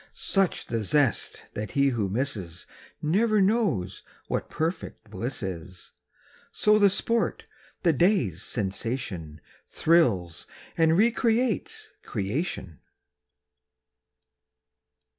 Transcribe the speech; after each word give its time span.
Such 0.15 0.65
the 0.65 0.81
zest 0.81 1.43
that 1.53 1.73
he 1.73 1.89
who 1.89 2.09
misses 2.09 2.65
Never 3.03 3.39
knows 3.39 4.01
what 4.27 4.49
perfect 4.49 5.11
bliss 5.11 5.43
is. 5.43 5.91
So 6.51 6.79
the 6.79 6.89
sport, 6.89 7.43
the 7.83 7.93
day's 7.93 8.41
sensation, 8.41 9.41
Thrills 9.67 10.47
and 10.75 10.97
recreates 10.97 11.89
creation. 12.01 12.79